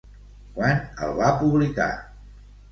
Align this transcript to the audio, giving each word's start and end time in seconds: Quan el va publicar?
Quan 0.55 0.81
el 1.09 1.13
va 1.21 1.29
publicar? 1.45 1.93